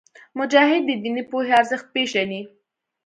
مجاهد 0.39 0.81
د 0.87 0.91
دیني 1.03 1.23
پوهې 1.29 1.51
ارزښت 1.59 1.85
پېژني. 1.93 2.41